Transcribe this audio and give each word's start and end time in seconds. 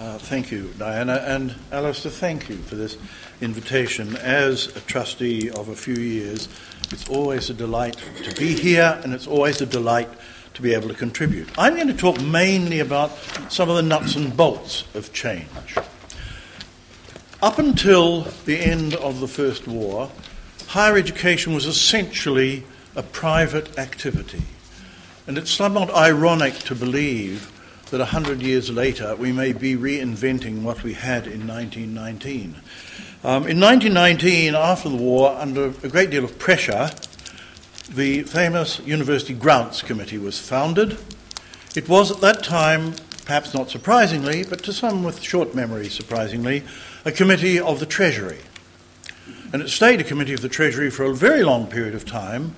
Uh, 0.00 0.16
thank 0.16 0.50
you, 0.50 0.72
Diana. 0.78 1.22
And 1.26 1.54
Alistair, 1.70 2.10
thank 2.10 2.48
you 2.48 2.56
for 2.56 2.74
this 2.74 2.96
invitation. 3.42 4.16
As 4.16 4.74
a 4.74 4.80
trustee 4.80 5.50
of 5.50 5.68
a 5.68 5.76
few 5.76 5.94
years, 5.94 6.48
it's 6.90 7.06
always 7.10 7.50
a 7.50 7.54
delight 7.54 7.98
to 8.24 8.34
be 8.34 8.58
here, 8.58 8.98
and 9.04 9.12
it's 9.12 9.26
always 9.26 9.60
a 9.60 9.66
delight 9.66 10.08
to 10.54 10.62
be 10.62 10.72
able 10.72 10.88
to 10.88 10.94
contribute. 10.94 11.50
I'm 11.58 11.74
going 11.74 11.88
to 11.88 11.92
talk 11.92 12.18
mainly 12.18 12.80
about 12.80 13.10
some 13.50 13.68
of 13.68 13.76
the 13.76 13.82
nuts 13.82 14.16
and 14.16 14.34
bolts 14.34 14.84
of 14.94 15.12
change. 15.12 15.76
Up 17.42 17.58
until 17.58 18.22
the 18.46 18.56
end 18.56 18.94
of 18.94 19.20
the 19.20 19.28
First 19.28 19.68
War, 19.68 20.10
higher 20.68 20.96
education 20.96 21.52
was 21.52 21.66
essentially 21.66 22.64
a 22.96 23.02
private 23.02 23.78
activity. 23.78 24.44
And 25.26 25.36
it's 25.36 25.50
somewhat 25.50 25.94
ironic 25.94 26.54
to 26.60 26.74
believe 26.74 27.52
that 27.90 27.98
100 27.98 28.40
years 28.40 28.70
later 28.70 29.16
we 29.16 29.32
may 29.32 29.52
be 29.52 29.76
reinventing 29.76 30.62
what 30.62 30.82
we 30.82 30.94
had 30.94 31.26
in 31.26 31.46
1919. 31.46 32.54
Um, 33.22 33.48
in 33.48 33.60
1919, 33.60 34.54
after 34.54 34.88
the 34.88 34.96
war, 34.96 35.36
under 35.36 35.66
a 35.82 35.88
great 35.88 36.10
deal 36.10 36.24
of 36.24 36.38
pressure, 36.38 36.90
the 37.90 38.22
famous 38.22 38.78
University 38.80 39.34
Grants 39.34 39.82
Committee 39.82 40.18
was 40.18 40.38
founded. 40.38 40.96
It 41.74 41.88
was 41.88 42.12
at 42.12 42.20
that 42.20 42.44
time, 42.44 42.94
perhaps 43.24 43.52
not 43.52 43.70
surprisingly, 43.70 44.44
but 44.44 44.62
to 44.64 44.72
some 44.72 45.02
with 45.02 45.20
short 45.20 45.54
memory 45.54 45.88
surprisingly, 45.88 46.62
a 47.04 47.10
committee 47.10 47.58
of 47.58 47.80
the 47.80 47.86
Treasury. 47.86 48.38
And 49.52 49.60
it 49.60 49.68
stayed 49.68 50.00
a 50.00 50.04
committee 50.04 50.34
of 50.34 50.42
the 50.42 50.48
Treasury 50.48 50.90
for 50.90 51.04
a 51.04 51.14
very 51.14 51.42
long 51.42 51.66
period 51.66 51.96
of 51.96 52.06
time 52.06 52.54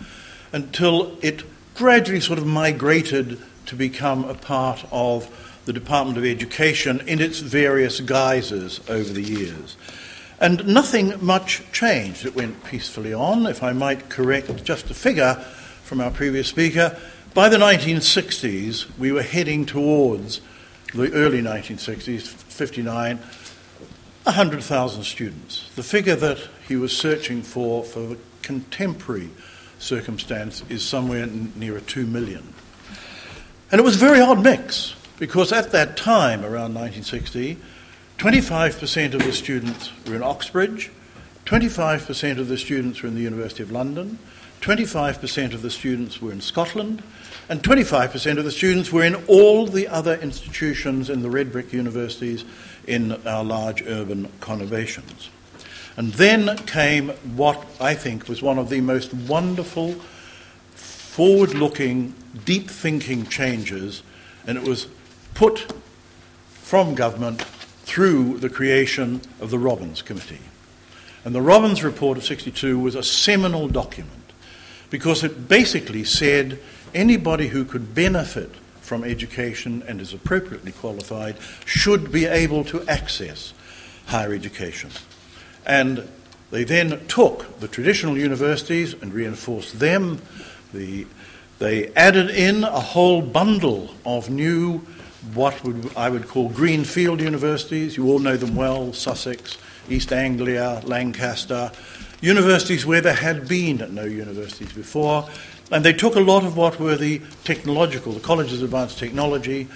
until 0.52 1.16
it 1.23 1.43
gradually 1.74 2.21
sort 2.21 2.38
of 2.38 2.46
migrated 2.46 3.41
to 3.66 3.77
become 3.77 4.25
a 4.25 4.34
part 4.34 4.84
of 4.91 5.29
the 5.65 5.73
Department 5.73 6.19
of 6.19 6.25
Education 6.25 7.01
in 7.07 7.21
its 7.21 7.39
various 7.39 8.01
guises 8.01 8.80
over 8.88 9.12
the 9.12 9.23
years. 9.23 9.77
And 10.41 10.66
nothing 10.66 11.15
much 11.24 11.63
changed. 11.73 12.27
It 12.27 12.35
went 12.35 12.65
peacefully 12.65 13.15
on. 13.15 13.46
If 13.46 13.63
I 13.63 13.73
might 13.73 14.09
correct 14.09 14.65
just 14.65 14.90
a 14.90 14.95
figure 14.95 15.35
from 15.85 16.01
our 16.01 16.10
previous 16.10 16.49
speaker, 16.49 16.99
by 17.33 17.49
the 17.49 17.59
1960s, 17.59 18.99
we 18.99 19.13
were 19.13 19.23
heading 19.23 19.65
towards 19.65 20.40
the 20.93 21.13
early 21.13 21.40
1960s, 21.40 22.27
59, 22.27 23.18
100,000 24.24 25.05
students. 25.05 25.71
The 25.74 25.83
figure 25.83 26.16
that 26.16 26.38
he 26.68 26.77
was 26.77 26.96
searching 26.96 27.43
for 27.43 27.85
for 27.85 28.01
the 28.01 28.18
contemporary 28.43 29.30
circumstance 29.79 30.63
is 30.68 30.85
somewhere 30.85 31.27
near 31.27 31.80
2 31.80 32.07
million. 32.07 32.52
And 33.73 33.78
it 33.78 33.84
was 33.84 33.96
a 33.96 33.98
very 34.06 34.20
odd 34.20 34.42
mix 34.42 34.95
because 35.18 35.51
at 35.51 35.73
that 35.73 35.96
time, 35.96 36.42
around 36.42 36.74
1960, 36.74 37.56
25% 38.18 39.15
of 39.15 39.24
the 39.24 39.32
students 39.32 39.90
were 40.06 40.15
in 40.15 40.23
Oxbridge, 40.23 40.90
25% 41.46 42.38
of 42.38 42.48
the 42.48 42.59
students 42.59 43.02
were 43.02 43.09
in 43.09 43.15
the 43.15 43.23
University 43.23 43.62
of 43.62 43.73
London, 43.73 44.18
25% 44.60 45.54
of 45.54 45.62
the 45.62 45.70
students 45.70 46.20
were 46.20 46.30
in 46.30 46.43
Scotland, 46.43 47.02
and 47.48 47.62
25% 47.62 48.37
of 48.37 48.45
the 48.45 48.50
students 48.50 48.93
were 48.93 49.04
in 49.04 49.15
all 49.26 49.66
the 49.66 49.88
other 49.88 50.16
institutions 50.16 51.09
in 51.09 51.23
the 51.23 51.30
red 51.30 51.50
brick 51.50 51.73
universities 51.73 52.45
in 52.87 53.26
our 53.26 53.43
large 53.43 53.82
urban 53.87 54.28
conurbations. 54.40 55.30
And 55.96 56.12
then 56.12 56.59
came 56.59 57.09
what 57.37 57.65
I 57.80 57.95
think 57.95 58.28
was 58.28 58.43
one 58.43 58.59
of 58.59 58.68
the 58.68 58.82
most 58.82 59.15
wonderful, 59.15 59.96
forward 61.13 61.52
looking 61.52 62.15
deep 62.46 62.71
thinking 62.71 63.27
changes, 63.27 64.03
and 64.47 64.56
it 64.56 64.66
was 64.66 64.88
put 65.34 65.71
from 66.49 66.94
government 66.94 67.43
through 67.82 68.38
the 68.38 68.49
creation 68.49 69.21
of 69.38 69.50
the 69.50 69.59
Robbins 69.59 70.00
Committee. 70.00 70.41
And 71.22 71.34
the 71.34 71.43
Robbins 71.43 71.84
Report 71.84 72.16
of 72.16 72.25
62 72.25 72.78
was 72.78 72.94
a 72.94 73.03
seminal 73.03 73.69
document 73.69 74.33
because 74.88 75.23
it 75.23 75.49
basically 75.49 76.03
said 76.03 76.59
anybody 76.95 77.49
who 77.49 77.67
could 77.67 77.94
benefit 77.94 78.50
from 78.81 79.05
education 79.05 79.84
and 79.87 80.00
is 80.00 80.15
appropriately 80.15 80.73
qualified 80.73 81.37
should 81.67 82.11
be 82.11 82.25
able 82.25 82.65
to 82.65 82.89
access 82.89 83.53
higher 84.06 84.33
education. 84.33 84.89
And 85.67 86.09
they 86.50 86.65
then 86.65 87.06
took 87.06 87.61
the 87.61 87.69
traditional 87.69 88.17
universities 88.17 88.94
and 88.94 89.12
reinforced 89.12 89.79
them, 89.79 90.23
the 90.72 91.06
they 91.62 91.93
added 91.94 92.28
in 92.31 92.65
a 92.65 92.81
whole 92.81 93.22
bundle 93.22 93.91
of 94.05 94.28
new, 94.28 94.78
what 95.33 95.62
would, 95.62 95.97
I 95.97 96.10
would 96.10 96.27
call 96.27 96.49
greenfield 96.49 97.21
universities. 97.21 97.97
You 97.97 98.09
all 98.09 98.19
know 98.19 98.37
them 98.37 98.56
well 98.56 98.93
Sussex, 98.93 99.59
East 99.88 100.12
Anglia, 100.12 100.82
Lancaster, 100.84 101.71
universities 102.21 102.84
where 102.84 103.00
there 103.00 103.15
had 103.15 103.47
been 103.47 103.94
no 103.94 104.03
universities 104.03 104.72
before. 104.72 105.28
And 105.71 105.84
they 105.84 105.93
took 105.93 106.16
a 106.16 106.21
lot 106.21 106.43
of 106.43 106.56
what 106.56 106.81
were 106.81 106.97
the 106.97 107.22
technological, 107.44 108.11
the 108.11 108.19
colleges 108.19 108.61
of 108.61 108.65
advanced 108.65 108.99
technology, 108.99 109.69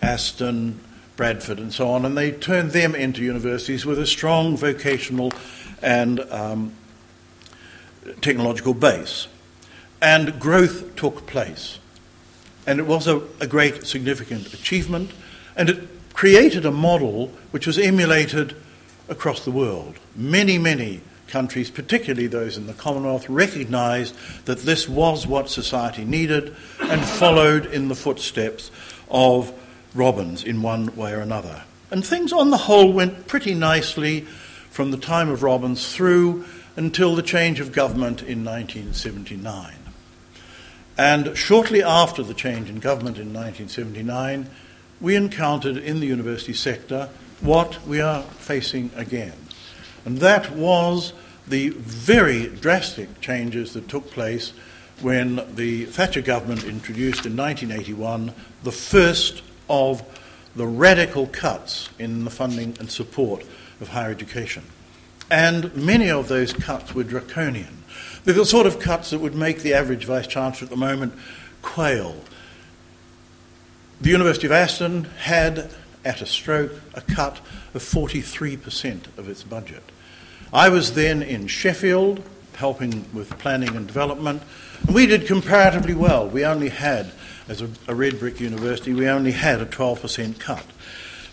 Aston, 0.00 0.78
Bradford, 1.16 1.58
and 1.58 1.74
so 1.74 1.90
on, 1.90 2.04
and 2.04 2.16
they 2.16 2.30
turned 2.30 2.70
them 2.70 2.94
into 2.94 3.20
universities 3.20 3.84
with 3.84 3.98
a 3.98 4.06
strong 4.06 4.56
vocational 4.56 5.32
and 5.82 6.20
um, 6.30 6.72
technological 8.20 8.74
base 8.74 9.26
and 10.02 10.38
growth 10.40 10.96
took 10.96 11.26
place. 11.26 11.78
And 12.66 12.80
it 12.80 12.86
was 12.86 13.06
a, 13.06 13.22
a 13.40 13.46
great, 13.46 13.86
significant 13.86 14.52
achievement, 14.52 15.12
and 15.56 15.70
it 15.70 15.88
created 16.12 16.66
a 16.66 16.70
model 16.70 17.28
which 17.52 17.66
was 17.66 17.78
emulated 17.78 18.56
across 19.08 19.44
the 19.44 19.50
world. 19.50 19.94
Many, 20.14 20.58
many 20.58 21.00
countries, 21.28 21.70
particularly 21.70 22.26
those 22.26 22.58
in 22.58 22.66
the 22.66 22.74
Commonwealth, 22.74 23.28
recognized 23.28 24.14
that 24.44 24.58
this 24.58 24.88
was 24.88 25.26
what 25.26 25.48
society 25.48 26.04
needed 26.04 26.54
and 26.80 27.02
followed 27.02 27.66
in 27.66 27.88
the 27.88 27.94
footsteps 27.94 28.70
of 29.08 29.52
Robbins 29.94 30.44
in 30.44 30.62
one 30.62 30.94
way 30.96 31.12
or 31.12 31.20
another. 31.20 31.62
And 31.90 32.04
things 32.04 32.32
on 32.32 32.50
the 32.50 32.56
whole 32.56 32.92
went 32.92 33.26
pretty 33.28 33.54
nicely 33.54 34.22
from 34.70 34.90
the 34.90 34.96
time 34.96 35.28
of 35.28 35.42
Robbins 35.42 35.94
through 35.94 36.44
until 36.76 37.14
the 37.14 37.22
change 37.22 37.60
of 37.60 37.72
government 37.72 38.20
in 38.22 38.44
1979. 38.44 39.81
And 40.98 41.36
shortly 41.36 41.82
after 41.82 42.22
the 42.22 42.34
change 42.34 42.68
in 42.68 42.78
government 42.78 43.16
in 43.18 43.32
1979, 43.32 44.48
we 45.00 45.16
encountered 45.16 45.76
in 45.76 46.00
the 46.00 46.06
university 46.06 46.52
sector 46.52 47.08
what 47.40 47.84
we 47.86 48.00
are 48.00 48.22
facing 48.22 48.90
again. 48.94 49.32
And 50.04 50.18
that 50.18 50.50
was 50.52 51.12
the 51.46 51.70
very 51.70 52.46
drastic 52.46 53.20
changes 53.20 53.72
that 53.72 53.88
took 53.88 54.10
place 54.10 54.52
when 55.00 55.42
the 55.56 55.86
Thatcher 55.86 56.20
government 56.20 56.64
introduced 56.64 57.26
in 57.26 57.36
1981 57.36 58.32
the 58.62 58.72
first 58.72 59.42
of 59.68 60.02
the 60.54 60.66
radical 60.66 61.26
cuts 61.26 61.88
in 61.98 62.24
the 62.24 62.30
funding 62.30 62.76
and 62.78 62.90
support 62.90 63.44
of 63.80 63.88
higher 63.88 64.10
education. 64.10 64.62
And 65.32 65.74
many 65.74 66.10
of 66.10 66.28
those 66.28 66.52
cuts 66.52 66.94
were 66.94 67.04
draconian. 67.04 67.84
They're 68.24 68.34
the 68.34 68.44
sort 68.44 68.66
of 68.66 68.78
cuts 68.78 69.08
that 69.10 69.20
would 69.20 69.34
make 69.34 69.60
the 69.60 69.72
average 69.72 70.04
Vice 70.04 70.26
Chancellor 70.26 70.66
at 70.66 70.70
the 70.70 70.76
moment 70.76 71.14
quail. 71.62 72.14
The 74.02 74.10
University 74.10 74.46
of 74.46 74.52
Aston 74.52 75.04
had, 75.04 75.70
at 76.04 76.20
a 76.20 76.26
stroke, 76.26 76.72
a 76.92 77.00
cut 77.00 77.40
of 77.72 77.82
43% 77.82 79.16
of 79.16 79.26
its 79.30 79.42
budget. 79.42 79.82
I 80.52 80.68
was 80.68 80.92
then 80.92 81.22
in 81.22 81.46
Sheffield 81.46 82.22
helping 82.56 83.06
with 83.14 83.30
planning 83.38 83.74
and 83.74 83.86
development, 83.86 84.42
and 84.86 84.94
we 84.94 85.06
did 85.06 85.26
comparatively 85.26 85.94
well. 85.94 86.28
We 86.28 86.44
only 86.44 86.68
had, 86.68 87.10
as 87.48 87.62
a, 87.62 87.70
a 87.88 87.94
red 87.94 88.18
brick 88.18 88.38
university, 88.38 88.92
we 88.92 89.08
only 89.08 89.32
had 89.32 89.62
a 89.62 89.66
12% 89.66 90.38
cut. 90.38 90.66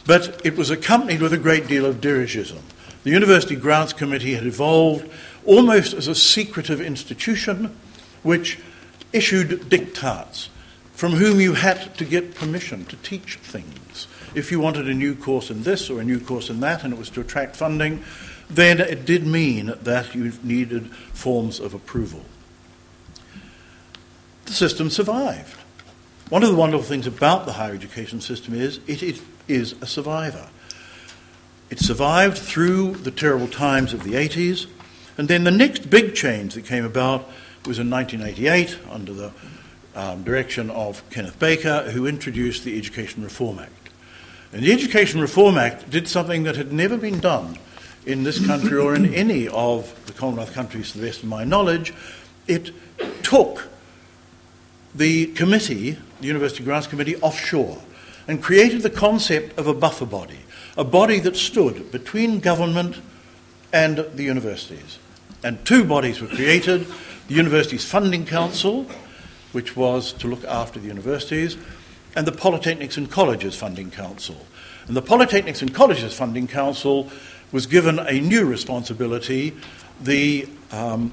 But 0.06 0.40
it 0.46 0.56
was 0.56 0.70
accompanied 0.70 1.22
with 1.22 1.34
a 1.34 1.38
great 1.38 1.68
deal 1.68 1.86
of 1.86 2.00
dirigisme. 2.00 2.62
The 3.04 3.12
University 3.12 3.56
Grants 3.56 3.94
Committee 3.94 4.36
had 4.36 4.46
evolved 4.46 5.10
almost 5.46 5.94
as 5.94 6.08
a 6.08 6.16
secretive 6.16 6.82
institution 6.82 7.76
which 8.24 8.60
issued 9.14 9.50
diktats 9.70 10.50
from 10.94 11.14
whom 11.14 11.40
you 11.40 11.54
had 11.54 11.96
to 11.96 12.04
get 12.04 12.36
permission 12.36 12.84
to 12.86 12.98
teach 12.98 13.36
things. 13.38 14.08
If 14.36 14.52
you 14.52 14.60
wanted 14.60 14.90
a 14.90 14.94
new 14.94 15.16
course 15.16 15.50
in 15.50 15.64
this 15.64 15.90
or 15.90 16.02
a 16.02 16.04
new 16.04 16.20
course 16.20 16.50
in 16.50 16.60
that 16.60 16.84
and 16.84 16.92
it 16.92 17.00
was 17.00 17.10
to 17.12 17.22
attract 17.22 17.56
funding, 17.56 18.04
then 18.50 18.82
it 18.82 19.06
did 19.06 19.26
mean 19.26 19.74
that 19.82 20.14
you 20.14 20.34
needed 20.44 20.94
forms 21.14 21.60
of 21.60 21.74
approval. 21.74 22.26
The 24.46 24.52
system 24.52 24.90
survived. 24.90 25.56
One 26.30 26.44
of 26.44 26.50
the 26.50 26.56
wonderful 26.56 26.86
things 26.86 27.08
about 27.08 27.46
the 27.46 27.54
higher 27.54 27.74
education 27.74 28.20
system 28.20 28.54
is 28.54 28.82
it 28.86 29.22
is 29.48 29.76
a 29.82 29.88
survivor. 29.88 30.50
It 31.70 31.80
survived 31.80 32.38
through 32.38 32.96
the 32.96 33.12
terrible 33.12 33.48
times 33.48 33.94
of 33.94 34.04
the 34.04 34.14
80s 34.14 34.68
and 35.20 35.28
then 35.28 35.44
the 35.44 35.52
next 35.52 35.90
big 35.90 36.16
change 36.16 36.54
that 36.54 36.64
came 36.64 36.86
about 36.86 37.28
was 37.66 37.78
in 37.78 37.90
1988 37.90 38.80
under 38.90 39.12
the 39.12 39.32
um, 39.94 40.24
direction 40.24 40.70
of 40.70 41.04
Kenneth 41.10 41.38
Baker, 41.40 41.92
who 41.92 42.08
introduced 42.08 42.64
the 42.64 42.78
Education 42.78 43.22
Reform 43.22 43.60
Act. 43.60 43.90
And 44.54 44.64
the 44.64 44.72
Education 44.72 45.20
Reform 45.20 45.58
Act 45.58 45.90
did 45.90 46.08
something 46.08 46.44
that 46.44 46.56
had 46.56 46.72
never 46.72 46.96
been 46.96 47.20
done 47.20 47.58
in 48.06 48.24
this 48.24 48.44
country 48.48 48.78
or 48.78 48.96
in 48.96 49.14
any 49.14 49.50
of 49.50 49.94
the 50.06 50.14
Commonwealth 50.14 50.54
countries 50.54 50.94
to 50.94 51.00
the 51.00 51.08
best 51.08 51.24
of 51.24 51.28
my 51.28 51.44
knowledge. 51.44 51.94
It 52.48 52.72
took 53.22 53.68
the 54.96 55.34
committee, 55.34 55.98
the 56.22 56.28
University 56.28 56.64
Grants 56.64 56.88
Committee, 56.88 57.18
offshore 57.18 57.78
and 58.30 58.44
created 58.44 58.84
the 58.84 58.92
concept 58.92 59.58
of 59.58 59.66
a 59.66 59.74
buffer 59.74 60.06
body, 60.06 60.38
a 60.78 60.84
body 60.84 61.20
that 61.20 61.36
stood 61.36 61.92
between 61.92 62.40
government 62.40 63.02
and 63.74 64.06
the 64.14 64.22
universities. 64.22 65.00
And 65.44 65.66
two 65.66 65.84
bodies 65.84 66.22
were 66.22 66.28
created 66.28 66.86
the 67.28 67.34
Universities 67.34 67.84
Funding 67.84 68.28
Council, 68.28 68.86
which 69.52 69.76
was 69.76 70.14
to 70.14 70.28
look 70.28 70.44
after 70.44 70.80
the 70.80 70.88
universities, 70.88 71.58
and 72.16 72.28
the 72.28 72.32
Polytechnics 72.32 72.98
and 72.98 73.10
Colleges 73.10 73.56
Funding 73.56 73.90
Council. 73.90 74.46
And 74.86 74.96
the 74.96 75.02
Polytechnics 75.02 75.64
and 75.64 75.74
Colleges 75.74 76.14
Funding 76.14 76.48
Council 76.48 77.10
was 77.52 77.66
given 77.66 77.98
a 77.98 78.22
new 78.22 78.46
responsibility 78.46 79.58
the 80.02 80.48
um, 80.72 81.12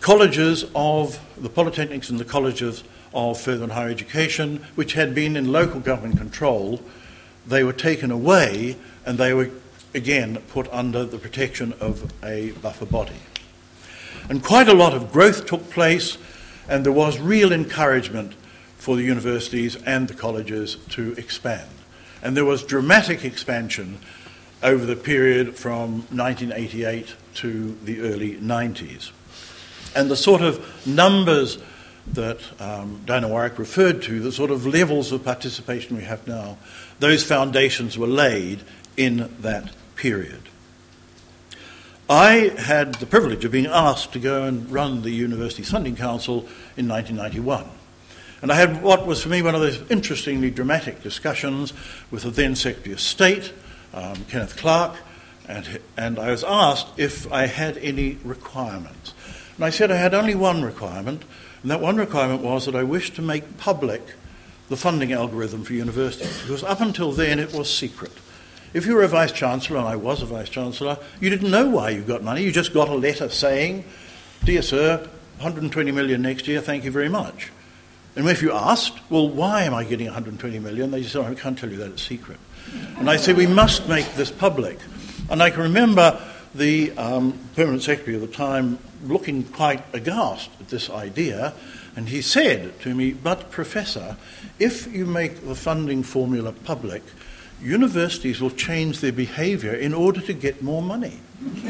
colleges 0.00 0.66
of 0.74 1.18
the 1.38 1.48
polytechnics 1.48 2.10
and 2.10 2.20
the 2.20 2.26
colleges 2.26 2.84
of 3.14 3.40
further 3.40 3.64
and 3.64 3.72
higher 3.72 3.88
education, 3.88 4.64
which 4.74 4.94
had 4.94 5.14
been 5.14 5.36
in 5.36 5.52
local 5.52 5.80
government 5.80 6.18
control, 6.18 6.80
they 7.46 7.64
were 7.64 7.72
taken 7.72 8.10
away 8.10 8.76
and 9.06 9.18
they 9.18 9.32
were 9.32 9.50
again 9.94 10.36
put 10.48 10.68
under 10.72 11.04
the 11.04 11.18
protection 11.18 11.72
of 11.80 12.12
a 12.22 12.52
buffer 12.62 12.86
body. 12.86 13.20
And 14.28 14.44
quite 14.44 14.68
a 14.68 14.74
lot 14.74 14.92
of 14.92 15.10
growth 15.10 15.46
took 15.46 15.70
place, 15.70 16.18
and 16.68 16.84
there 16.84 16.92
was 16.92 17.18
real 17.18 17.52
encouragement 17.52 18.34
for 18.76 18.96
the 18.96 19.02
universities 19.02 19.76
and 19.84 20.06
the 20.06 20.14
colleges 20.14 20.76
to 20.90 21.12
expand. 21.14 21.70
And 22.22 22.36
there 22.36 22.44
was 22.44 22.62
dramatic 22.62 23.24
expansion 23.24 23.98
over 24.62 24.84
the 24.84 24.96
period 24.96 25.56
from 25.56 26.02
1988 26.10 27.14
to 27.36 27.78
the 27.84 28.00
early 28.00 28.36
90s. 28.36 29.10
And 29.94 30.10
the 30.10 30.16
sort 30.16 30.42
of 30.42 30.86
numbers 30.86 31.58
that 32.14 32.38
um, 32.60 33.02
Diana 33.06 33.28
Warwick 33.28 33.58
referred 33.58 34.02
to, 34.02 34.20
the 34.20 34.32
sort 34.32 34.50
of 34.50 34.66
levels 34.66 35.12
of 35.12 35.24
participation 35.24 35.96
we 35.96 36.04
have 36.04 36.26
now, 36.26 36.58
those 37.00 37.22
foundations 37.22 37.96
were 37.98 38.06
laid 38.06 38.60
in 38.96 39.30
that 39.40 39.72
period. 39.96 40.42
I 42.10 42.52
had 42.56 42.94
the 42.94 43.06
privilege 43.06 43.44
of 43.44 43.52
being 43.52 43.66
asked 43.66 44.12
to 44.14 44.18
go 44.18 44.44
and 44.44 44.70
run 44.70 45.02
the 45.02 45.10
University 45.10 45.62
Funding 45.62 45.94
Council 45.94 46.48
in 46.76 46.88
1991. 46.88 47.66
And 48.40 48.52
I 48.52 48.54
had 48.54 48.82
what 48.82 49.06
was 49.06 49.22
for 49.22 49.28
me 49.28 49.42
one 49.42 49.54
of 49.54 49.60
those 49.60 49.82
interestingly 49.90 50.50
dramatic 50.50 51.02
discussions 51.02 51.72
with 52.10 52.22
the 52.22 52.30
then 52.30 52.54
Secretary 52.54 52.92
of 52.92 53.00
State, 53.00 53.52
um, 53.92 54.14
Kenneth 54.30 54.56
Clarke, 54.56 54.96
and, 55.48 55.80
and 55.96 56.18
I 56.18 56.30
was 56.30 56.44
asked 56.44 56.86
if 56.98 57.30
I 57.32 57.46
had 57.46 57.76
any 57.78 58.18
requirements. 58.22 59.12
And 59.58 59.64
I 59.64 59.70
said 59.70 59.90
I 59.90 59.96
had 59.96 60.14
only 60.14 60.36
one 60.36 60.62
requirement, 60.62 61.24
and 61.62 61.70
that 61.72 61.80
one 61.80 61.96
requirement 61.96 62.42
was 62.42 62.66
that 62.66 62.76
I 62.76 62.84
wished 62.84 63.16
to 63.16 63.22
make 63.22 63.58
public 63.58 64.02
the 64.68 64.76
funding 64.76 65.12
algorithm 65.12 65.64
for 65.64 65.72
universities, 65.72 66.42
because 66.42 66.62
up 66.62 66.80
until 66.80 67.10
then 67.10 67.40
it 67.40 67.52
was 67.52 67.68
secret. 67.68 68.12
If 68.72 68.86
you 68.86 68.94
were 68.94 69.02
a 69.02 69.08
vice 69.08 69.32
chancellor, 69.32 69.78
and 69.78 69.88
I 69.88 69.96
was 69.96 70.22
a 70.22 70.26
vice 70.26 70.48
chancellor, 70.48 70.96
you 71.20 71.28
didn't 71.28 71.50
know 71.50 71.68
why 71.68 71.90
you 71.90 72.02
got 72.02 72.22
money. 72.22 72.44
You 72.44 72.52
just 72.52 72.72
got 72.72 72.88
a 72.88 72.94
letter 72.94 73.28
saying, 73.28 73.84
Dear 74.44 74.62
sir, 74.62 74.98
120 75.38 75.90
million 75.90 76.22
next 76.22 76.46
year, 76.46 76.60
thank 76.60 76.84
you 76.84 76.92
very 76.92 77.08
much. 77.08 77.50
And 78.14 78.28
if 78.28 78.42
you 78.42 78.52
asked, 78.52 78.98
Well, 79.10 79.28
why 79.28 79.62
am 79.62 79.74
I 79.74 79.82
getting 79.82 80.06
120 80.06 80.60
million? 80.60 80.92
They 80.92 81.02
said, 81.02 81.24
oh, 81.24 81.24
I 81.24 81.34
can't 81.34 81.58
tell 81.58 81.70
you 81.70 81.78
that, 81.78 81.92
it's 81.92 82.02
secret. 82.02 82.38
And 82.98 83.10
I 83.10 83.16
said, 83.16 83.36
We 83.36 83.48
must 83.48 83.88
make 83.88 84.14
this 84.14 84.30
public. 84.30 84.78
And 85.28 85.42
I 85.42 85.50
can 85.50 85.62
remember 85.62 86.20
the 86.54 86.96
um, 86.96 87.36
permanent 87.56 87.82
secretary 87.82 88.14
at 88.14 88.20
the 88.20 88.28
time 88.28 88.78
looking 89.02 89.44
quite 89.44 89.82
aghast 89.92 90.50
at 90.60 90.68
this 90.68 90.90
idea. 90.90 91.54
And 91.96 92.08
he 92.08 92.22
said 92.22 92.80
to 92.80 92.94
me, 92.94 93.12
But, 93.12 93.50
Professor, 93.50 94.16
if 94.58 94.92
you 94.92 95.06
make 95.06 95.46
the 95.46 95.54
funding 95.54 96.02
formula 96.02 96.52
public, 96.52 97.02
universities 97.60 98.40
will 98.40 98.50
change 98.50 99.00
their 99.00 99.12
behavior 99.12 99.74
in 99.74 99.94
order 99.94 100.20
to 100.20 100.32
get 100.32 100.62
more 100.62 100.82
money. 100.82 101.18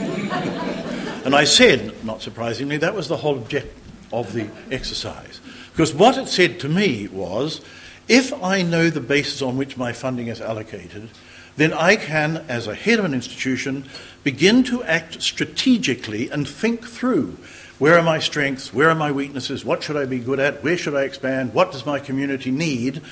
and 1.25 1.35
I 1.35 1.45
said, 1.45 2.05
not 2.05 2.23
surprisingly, 2.23 2.77
that 2.79 2.95
was 2.95 3.09
the 3.09 3.17
whole 3.17 3.39
object 3.39 3.77
of 4.13 4.33
the 4.33 4.49
exercise. 4.71 5.41
Because 5.73 5.95
what 5.95 6.17
it 6.17 6.29
said 6.29 6.61
to 6.61 6.69
me 6.69 7.09
was 7.09 7.61
if 8.09 8.33
I 8.43 8.63
know 8.63 8.91
the 8.91 9.01
basis 9.01 9.43
on 9.43 9.57
which 9.57 9.77
my 9.77 9.93
funding 9.93 10.29
is 10.29 10.41
allocated, 10.41 11.11
then 11.59 11.73
I 11.73 11.97
can, 11.97 12.39
as 12.49 12.67
a 12.67 12.75
head 12.75 12.99
of 12.99 13.05
an 13.05 13.15
institution, 13.15 13.85
begin 14.25 14.63
to 14.65 14.83
act 14.85 15.21
strategically 15.21 16.31
and 16.31 16.49
think 16.49 16.87
through 16.87 17.37
where 17.79 17.99
are 17.99 18.03
my 18.03 18.19
strengths, 18.19 18.73
where 18.73 18.89
are 18.89 18.95
my 18.95 19.13
weaknesses, 19.13 19.65
what 19.65 19.83
should 19.83 19.97
I 19.97 20.05
be 20.05 20.19
good 20.19 20.41
at, 20.41 20.63
where 20.63 20.77
should 20.77 20.95
I 20.95 21.03
expand, 21.03 21.55
what 21.55 21.73
does 21.73 21.85
my 21.85 21.99
community 21.99 22.51
need, 22.51 23.03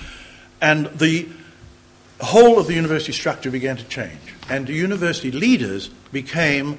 and 0.60 0.86
the 0.86 1.28
whole 2.20 2.58
of 2.58 2.66
the 2.66 2.74
university 2.74 3.12
structure 3.12 3.50
began 3.50 3.76
to 3.76 3.84
change. 3.84 4.18
And 4.48 4.66
the 4.66 4.72
university 4.72 5.30
leaders 5.30 5.88
became, 6.12 6.78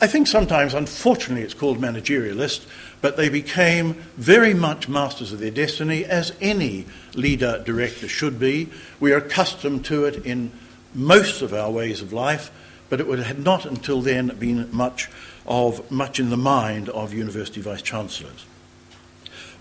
I 0.00 0.06
think 0.06 0.26
sometimes, 0.26 0.74
unfortunately, 0.74 1.42
it's 1.42 1.54
called 1.54 1.78
managerialist, 1.78 2.66
but 3.00 3.16
they 3.16 3.28
became 3.28 3.94
very 4.16 4.54
much 4.54 4.88
masters 4.88 5.32
of 5.32 5.40
their 5.40 5.50
destiny, 5.50 6.04
as 6.04 6.32
any 6.40 6.86
leader 7.14 7.62
director 7.64 8.08
should 8.08 8.38
be. 8.38 8.68
We 9.00 9.12
are 9.12 9.18
accustomed 9.18 9.84
to 9.86 10.04
it 10.04 10.24
in 10.26 10.52
most 10.94 11.42
of 11.42 11.52
our 11.52 11.70
ways 11.70 12.02
of 12.02 12.12
life, 12.12 12.50
but 12.88 13.00
it 13.00 13.18
had 13.20 13.38
not 13.38 13.66
until 13.66 14.00
then 14.00 14.28
been 14.38 14.68
much 14.74 15.08
of 15.46 15.90
much 15.90 16.20
in 16.20 16.30
the 16.30 16.36
mind 16.36 16.88
of 16.90 17.12
university 17.12 17.60
vice 17.60 17.82
chancellors. 17.82 18.44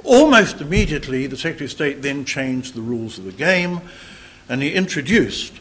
Almost 0.03 0.61
immediately, 0.61 1.27
the 1.27 1.37
Secretary 1.37 1.65
of 1.65 1.71
State 1.71 2.01
then 2.01 2.25
changed 2.25 2.73
the 2.73 2.81
rules 2.81 3.17
of 3.17 3.25
the 3.25 3.31
game 3.31 3.81
and 4.49 4.61
he 4.61 4.73
introduced 4.73 5.53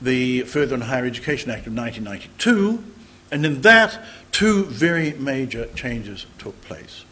the 0.00 0.42
Further 0.42 0.74
and 0.74 0.84
Higher 0.84 1.06
Education 1.06 1.50
Act 1.50 1.66
of 1.66 1.74
1992, 1.74 2.82
and 3.30 3.46
in 3.46 3.62
that, 3.62 4.00
two 4.32 4.64
very 4.64 5.12
major 5.12 5.66
changes 5.74 6.26
took 6.38 6.60
place. 6.62 7.04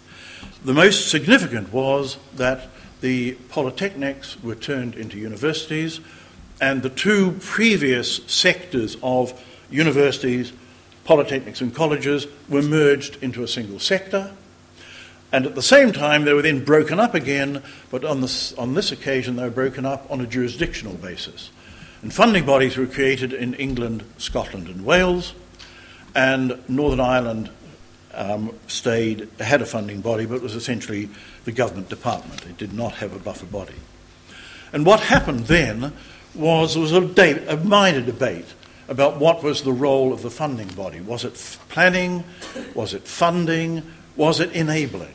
The 0.65 0.75
most 0.75 1.09
significant 1.09 1.73
was 1.73 2.19
that 2.37 2.69
the 3.01 3.35
polytechnics 3.49 4.43
were 4.43 4.55
turned 4.55 4.95
into 4.95 5.19
universities, 5.19 6.01
and 6.61 6.83
the 6.83 6.91
two 6.91 7.33
previous 7.41 8.17
sectors 8.27 8.97
of 9.03 9.41
universities, 9.71 10.53
polytechnics, 11.05 11.61
and 11.61 11.75
colleges 11.75 12.27
were 12.49 12.63
merged 12.63 13.23
into 13.23 13.43
a 13.43 13.49
single 13.49 13.79
sector. 13.79 14.33
And 15.33 15.47
at 15.47 15.55
the 15.55 15.63
same 15.63 15.93
time, 15.93 16.25
they 16.25 16.35
were 16.35 16.43
then 16.43 16.63
broken 16.63 17.01
up 17.01 17.15
again, 17.15 17.63
but 17.91 18.05
on 18.05 18.21
this, 18.21 18.53
on 18.55 18.75
this 18.75 18.93
occasion, 18.93 19.37
they 19.37 19.45
were 19.45 19.51
broken 19.51 19.87
up 19.87 20.09
on 20.11 20.21
a 20.21 20.27
jurisdictional 20.27 20.95
basis. 20.95 21.51
And 22.03 22.13
funding 22.13 22.45
bodies 22.45 22.77
were 22.77 22.87
created 22.87 23.33
in 23.33 23.55
England, 23.55 24.05
Scotland, 24.19 24.69
and 24.69 24.85
Wales, 24.85 25.35
and 26.15 26.59
Northern 26.69 27.01
Ireland 27.01 27.51
um, 28.13 28.55
stayed, 28.67 29.29
had 29.41 29.63
a 29.63 29.67
funding 29.67 30.01
body, 30.01 30.27
but 30.27 30.43
was 30.43 30.55
essentially 30.55 31.09
the 31.45 31.53
government 31.53 31.89
department. 31.89 32.45
It 32.47 32.59
did 32.59 32.75
not 32.75 32.95
have 32.95 33.15
a 33.15 33.19
buffer 33.19 33.47
body. 33.47 33.75
And 34.73 34.85
what 34.85 35.01
happened 35.01 35.47
then 35.47 35.93
was 36.35 36.75
there 36.75 36.83
was 36.83 36.93
a, 36.93 37.01
debate, 37.01 37.43
a 37.49 37.57
minor 37.57 38.01
debate 38.01 38.47
about 38.89 39.19
what 39.19 39.43
was 39.43 39.63
the 39.63 39.73
role 39.73 40.13
of 40.13 40.23
the 40.23 40.31
funding 40.31 40.69
body. 40.69 41.01
Was 41.01 41.25
it 41.25 41.35
planning? 41.69 42.25
Was 42.75 42.95
it 42.95 43.07
funding? 43.07 43.83
Was 44.17 44.41
it 44.41 44.53
enabling? 44.53 45.15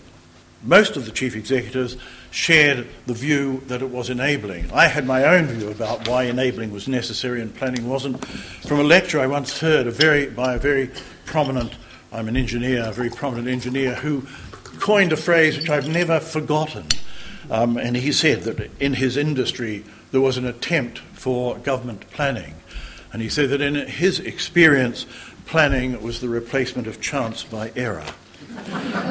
most 0.63 0.97
of 0.97 1.05
the 1.05 1.11
chief 1.11 1.35
executives 1.35 1.97
shared 2.31 2.87
the 3.05 3.13
view 3.13 3.61
that 3.67 3.81
it 3.81 3.89
was 3.89 4.09
enabling. 4.09 4.71
I 4.71 4.87
had 4.87 5.05
my 5.05 5.23
own 5.23 5.45
view 5.45 5.69
about 5.69 6.07
why 6.07 6.23
enabling 6.23 6.71
was 6.71 6.87
necessary 6.87 7.41
and 7.41 7.53
planning 7.55 7.87
wasn't. 7.87 8.23
From 8.25 8.79
a 8.79 8.83
lecture 8.83 9.19
I 9.19 9.27
once 9.27 9.59
heard 9.59 9.87
a 9.87 9.91
very, 9.91 10.27
by 10.27 10.55
a 10.55 10.59
very 10.59 10.91
prominent, 11.25 11.73
I'm 12.11 12.27
an 12.27 12.35
engineer, 12.35 12.85
a 12.85 12.91
very 12.91 13.09
prominent 13.09 13.47
engineer, 13.47 13.95
who 13.95 14.27
coined 14.79 15.13
a 15.13 15.17
phrase 15.17 15.57
which 15.57 15.69
I've 15.69 15.87
never 15.87 16.19
forgotten. 16.19 16.87
Um, 17.49 17.77
and 17.77 17.95
he 17.95 18.11
said 18.11 18.41
that 18.41 18.69
in 18.81 18.93
his 18.93 19.15
industry 19.15 19.85
there 20.11 20.21
was 20.21 20.37
an 20.37 20.45
attempt 20.45 20.99
for 20.99 21.57
government 21.57 22.09
planning. 22.11 22.55
And 23.13 23.21
he 23.21 23.29
said 23.29 23.49
that 23.49 23.61
in 23.61 23.75
his 23.75 24.19
experience, 24.19 25.05
planning 25.45 26.01
was 26.01 26.21
the 26.21 26.29
replacement 26.29 26.87
of 26.87 27.01
chance 27.01 27.43
by 27.43 27.71
error. 27.75 28.05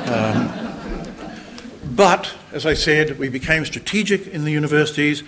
Um, 0.06 0.66
but, 1.96 2.32
as 2.52 2.66
I 2.66 2.74
said, 2.74 3.18
we 3.18 3.28
became 3.28 3.64
strategic 3.64 4.26
in 4.26 4.44
the 4.44 4.52
universities 4.52 5.22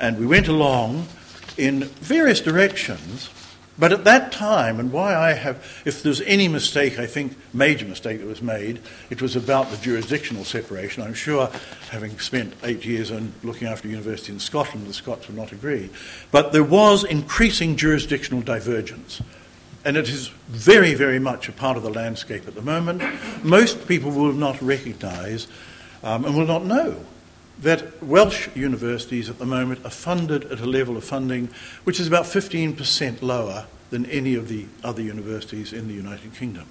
and 0.00 0.18
we 0.18 0.26
went 0.26 0.48
along 0.48 1.06
in 1.56 1.84
various 1.84 2.40
directions 2.40 3.28
But 3.76 3.92
at 3.92 4.04
that 4.04 4.30
time, 4.30 4.78
and 4.78 4.92
why 4.92 5.16
I 5.16 5.32
have, 5.32 5.82
if 5.84 6.02
there's 6.02 6.20
any 6.22 6.46
mistake, 6.46 6.98
I 6.98 7.06
think 7.06 7.36
major 7.52 7.86
mistake 7.86 8.20
that 8.20 8.26
was 8.26 8.40
made, 8.40 8.80
it 9.10 9.20
was 9.20 9.34
about 9.34 9.70
the 9.70 9.76
jurisdictional 9.78 10.44
separation. 10.44 11.02
I'm 11.02 11.14
sure, 11.14 11.50
having 11.90 12.18
spent 12.20 12.54
eight 12.62 12.84
years 12.84 13.10
in 13.10 13.32
looking 13.42 13.66
after 13.66 13.88
a 13.88 13.90
university 13.90 14.32
in 14.32 14.38
Scotland, 14.38 14.86
the 14.86 14.94
Scots 14.94 15.26
would 15.26 15.36
not 15.36 15.50
agree. 15.50 15.90
But 16.30 16.52
there 16.52 16.62
was 16.62 17.02
increasing 17.02 17.74
jurisdictional 17.74 18.42
divergence. 18.42 19.20
And 19.84 19.96
it 19.96 20.08
is 20.08 20.28
very, 20.48 20.94
very 20.94 21.18
much 21.18 21.48
a 21.48 21.52
part 21.52 21.76
of 21.76 21.82
the 21.82 21.90
landscape 21.90 22.46
at 22.46 22.54
the 22.54 22.62
moment. 22.62 23.02
Most 23.44 23.88
people 23.88 24.12
will 24.12 24.32
not 24.32 24.60
recognise 24.62 25.46
um, 26.02 26.24
and 26.24 26.36
will 26.36 26.46
not 26.46 26.64
know 26.64 27.04
that 27.60 28.02
Welsh 28.02 28.48
universities 28.54 29.30
at 29.30 29.38
the 29.38 29.46
moment 29.46 29.84
are 29.84 29.90
funded 29.90 30.44
at 30.46 30.60
a 30.60 30.66
level 30.66 30.96
of 30.96 31.04
funding 31.04 31.48
which 31.84 32.00
is 32.00 32.06
about 32.06 32.24
15% 32.24 33.22
lower 33.22 33.66
than 33.90 34.06
any 34.06 34.34
of 34.34 34.48
the 34.48 34.66
other 34.82 35.02
universities 35.02 35.72
in 35.72 35.86
the 35.86 35.94
United 35.94 36.34
Kingdom. 36.34 36.66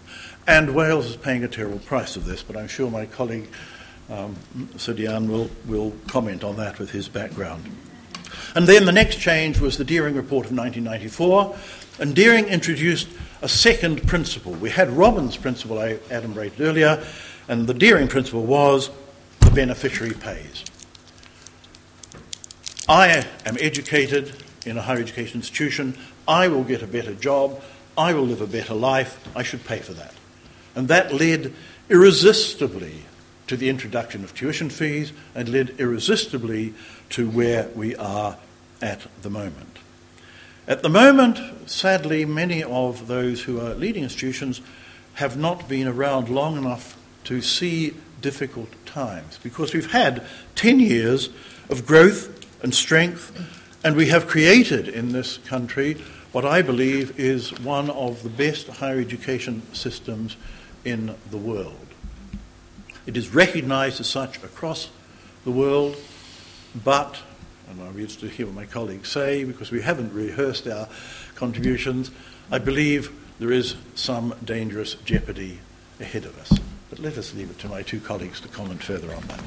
And 0.45 0.75
Wales 0.75 1.05
is 1.05 1.15
paying 1.15 1.43
a 1.43 1.47
terrible 1.47 1.79
price 1.79 2.15
of 2.15 2.25
this, 2.25 2.43
but 2.43 2.57
I'm 2.57 2.67
sure 2.67 2.91
my 2.91 3.05
colleague 3.05 3.47
um, 4.09 4.35
Sir 4.77 4.93
Deian 4.93 5.29
will, 5.29 5.49
will 5.65 5.93
comment 6.07 6.43
on 6.43 6.57
that 6.57 6.79
with 6.79 6.91
his 6.91 7.07
background. 7.07 7.63
And 8.55 8.67
then 8.67 8.85
the 8.85 8.91
next 8.91 9.19
change 9.19 9.59
was 9.59 9.77
the 9.77 9.85
Dearing 9.85 10.15
Report 10.15 10.45
of 10.45 10.57
1994, 10.57 11.55
and 11.99 12.15
Dearing 12.15 12.47
introduced 12.47 13.07
a 13.41 13.47
second 13.47 14.07
principle. 14.07 14.51
We 14.53 14.69
had 14.69 14.89
Robbins' 14.89 15.37
principle 15.37 15.79
I 15.79 15.93
adumbrated 16.09 16.59
earlier, 16.59 17.03
and 17.47 17.67
the 17.67 17.73
Dearing 17.73 18.07
principle 18.07 18.43
was 18.43 18.89
the 19.39 19.51
beneficiary 19.51 20.13
pays. 20.13 20.63
I 22.87 23.25
am 23.45 23.57
educated 23.61 24.33
in 24.65 24.77
a 24.77 24.81
higher 24.81 24.99
education 24.99 25.39
institution. 25.39 25.97
I 26.27 26.49
will 26.49 26.65
get 26.65 26.81
a 26.81 26.87
better 26.87 27.13
job. 27.13 27.61
I 27.97 28.13
will 28.13 28.23
live 28.23 28.41
a 28.41 28.47
better 28.47 28.73
life. 28.73 29.25
I 29.35 29.43
should 29.43 29.63
pay 29.63 29.79
for 29.79 29.93
that. 29.93 30.13
And 30.75 30.89
that 30.89 31.13
led 31.13 31.53
irresistibly 31.89 33.05
to 33.47 33.55
the 33.55 33.69
introduction 33.69 34.23
of 34.23 34.33
tuition 34.33 34.69
fees 34.69 35.13
and 35.33 35.47
led 35.47 35.75
irresistibly 35.79 36.73
to 37.11 37.29
where 37.29 37.69
we 37.69 37.95
are 37.95 38.37
at 38.81 39.07
the 39.21 39.29
moment. 39.29 39.77
At 40.67 40.81
the 40.81 40.89
moment, 40.89 41.69
sadly, 41.69 42.25
many 42.25 42.63
of 42.63 43.07
those 43.07 43.43
who 43.43 43.61
are 43.61 43.75
leading 43.75 44.03
institutions 44.03 44.61
have 45.15 45.37
not 45.37 45.69
been 45.69 45.87
around 45.87 46.27
long 46.27 46.57
enough 46.57 46.97
to 47.25 47.41
see 47.41 47.93
difficult 48.21 48.69
times 48.85 49.39
because 49.43 49.73
we've 49.73 49.91
had 49.91 50.25
10 50.55 50.79
years 50.79 51.29
of 51.69 51.85
growth 51.85 52.42
and 52.63 52.73
strength. 52.73 53.31
And 53.83 53.95
we 53.95 54.07
have 54.07 54.27
created 54.27 54.87
in 54.87 55.11
this 55.11 55.37
country 55.37 55.97
what 56.31 56.45
I 56.45 56.61
believe 56.63 57.19
is 57.19 57.51
one 57.59 57.89
of 57.91 58.23
the 58.23 58.29
best 58.29 58.67
higher 58.67 58.99
education 58.99 59.61
systems 59.73 60.35
in 60.83 61.15
the 61.29 61.37
world. 61.37 61.75
It 63.05 63.17
is 63.17 63.29
recognized 63.35 63.99
as 63.99 64.07
such 64.07 64.37
across 64.37 64.89
the 65.43 65.51
world, 65.51 65.97
but, 66.83 67.19
and 67.69 67.81
I'm 67.83 67.99
used 67.99 68.21
to 68.21 68.29
hear 68.29 68.45
what 68.45 68.55
my 68.55 68.65
colleagues 68.65 69.09
say 69.09 69.43
because 69.43 69.69
we 69.71 69.81
haven't 69.81 70.13
rehearsed 70.13 70.67
our 70.67 70.87
contributions, 71.35 72.09
I 72.49 72.59
believe 72.59 73.11
there 73.39 73.51
is 73.51 73.75
some 73.93 74.33
dangerous 74.43 74.95
jeopardy 74.95 75.59
ahead 75.99 76.25
of 76.25 76.39
us. 76.39 76.57
But 76.89 76.99
let 76.99 77.17
us 77.17 77.33
leave 77.33 77.49
it 77.51 77.59
to 77.59 77.67
my 77.67 77.81
two 77.81 77.99
colleagues 77.99 78.39
to 78.41 78.47
comment 78.47 78.81
further 78.81 79.13
on 79.13 79.21
that. 79.27 79.41